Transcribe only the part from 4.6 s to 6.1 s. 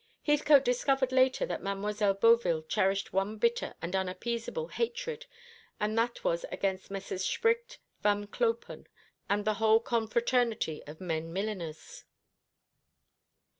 hatred, and